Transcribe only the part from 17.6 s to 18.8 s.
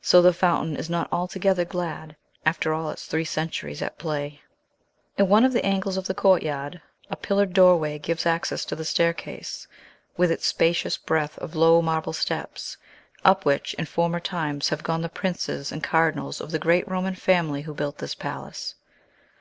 who built this palace.